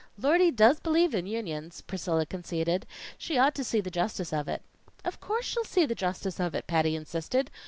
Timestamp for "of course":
5.05-5.45